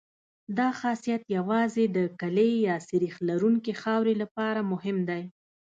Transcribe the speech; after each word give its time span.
دا 0.57 0.69
خاصیت 0.79 1.21
یوازې 1.37 1.85
د 1.95 1.97
کلې 2.21 2.49
یا 2.67 2.75
سریښ 2.87 3.15
لرونکې 3.29 3.73
خاورې 3.81 4.13
لپاره 4.21 4.61
مهم 4.71 4.97
دی 5.09 5.23